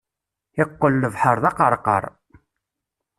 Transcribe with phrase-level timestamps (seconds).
[0.61, 2.03] Iqqel lebḥeṛ d aqerqar.